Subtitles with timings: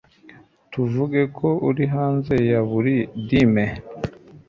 [0.71, 2.95] tuvuge ko uri hanze ya buri
[3.27, 3.65] dime